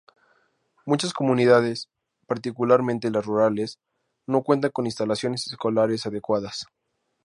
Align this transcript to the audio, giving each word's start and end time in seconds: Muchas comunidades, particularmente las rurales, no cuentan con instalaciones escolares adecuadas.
Muchas 0.83 1.13
comunidades, 1.13 1.87
particularmente 2.25 3.11
las 3.11 3.23
rurales, 3.23 3.77
no 4.25 4.41
cuentan 4.41 4.71
con 4.71 4.87
instalaciones 4.87 5.45
escolares 5.45 6.07
adecuadas. 6.07 6.65